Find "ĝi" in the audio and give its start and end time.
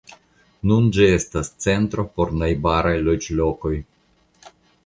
0.97-1.05